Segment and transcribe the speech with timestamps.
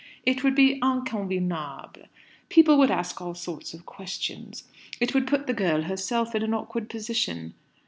[0.25, 2.07] It would be inconvenable.
[2.49, 4.63] People would ask all sorts of questions.
[4.99, 7.53] It would put the girl herself in an awkward position.